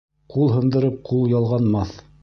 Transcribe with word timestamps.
Ҡул 0.35 0.49
һындырып, 0.55 0.97
ҡул 1.11 1.31
ялғанмаҫ. 1.37 1.99